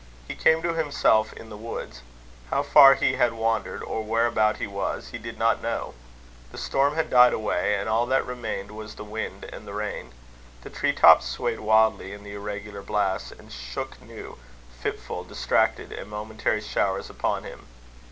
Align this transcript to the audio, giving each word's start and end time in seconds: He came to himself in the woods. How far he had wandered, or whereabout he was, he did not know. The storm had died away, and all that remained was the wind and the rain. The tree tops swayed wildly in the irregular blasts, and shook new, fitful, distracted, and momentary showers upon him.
He 0.27 0.33
came 0.33 0.63
to 0.63 0.73
himself 0.73 1.31
in 1.31 1.51
the 1.51 1.55
woods. 1.57 2.01
How 2.49 2.63
far 2.63 2.95
he 2.95 3.17
had 3.17 3.33
wandered, 3.33 3.83
or 3.83 4.01
whereabout 4.03 4.57
he 4.57 4.65
was, 4.65 5.09
he 5.09 5.19
did 5.19 5.37
not 5.37 5.61
know. 5.61 5.93
The 6.51 6.57
storm 6.57 6.95
had 6.95 7.11
died 7.11 7.33
away, 7.33 7.75
and 7.75 7.87
all 7.87 8.07
that 8.07 8.25
remained 8.25 8.71
was 8.71 8.95
the 8.95 9.03
wind 9.03 9.43
and 9.53 9.67
the 9.67 9.75
rain. 9.75 10.11
The 10.63 10.71
tree 10.71 10.93
tops 10.93 11.29
swayed 11.29 11.59
wildly 11.59 12.13
in 12.13 12.23
the 12.23 12.33
irregular 12.33 12.81
blasts, 12.81 13.31
and 13.31 13.51
shook 13.53 14.01
new, 14.01 14.39
fitful, 14.71 15.23
distracted, 15.23 15.91
and 15.91 16.09
momentary 16.09 16.61
showers 16.61 17.11
upon 17.11 17.43
him. 17.43 17.67